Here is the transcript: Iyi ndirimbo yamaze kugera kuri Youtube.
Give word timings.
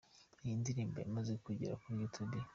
Iyi 0.43 0.55
ndirimbo 0.61 0.95
yamaze 1.03 1.33
kugera 1.45 1.73
kuri 1.81 1.95
Youtube. 2.01 2.37